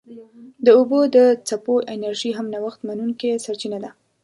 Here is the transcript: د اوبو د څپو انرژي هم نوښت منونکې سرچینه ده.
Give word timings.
د 0.65 0.67
اوبو 0.77 0.99
د 1.15 1.17
څپو 1.47 1.75
انرژي 1.93 2.31
هم 2.37 2.47
نوښت 2.53 2.79
منونکې 2.87 3.31
سرچینه 3.45 3.77
ده. 3.83 3.89